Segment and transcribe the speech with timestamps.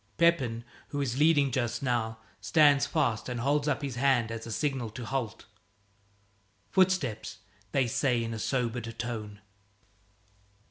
[0.17, 4.51] Pepin, who is leading just now, stands fast and holds up his hand as a
[4.51, 5.45] signal to halt.
[6.71, 7.37] "Footsteps,"
[7.71, 9.41] they say in a sobered tone.